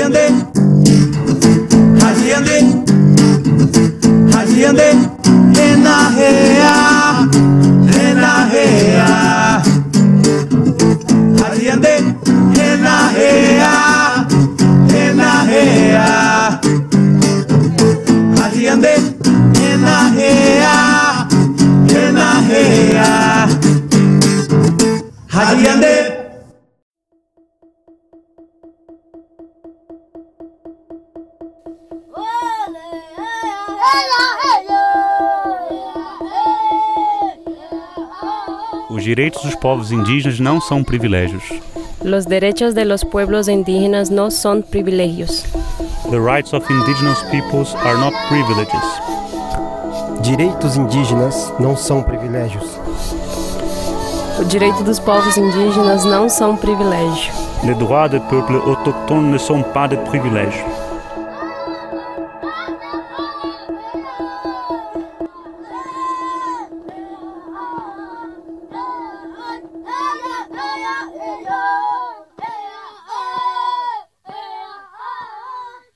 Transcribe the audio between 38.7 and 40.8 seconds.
Os direitos dos povos indígenas não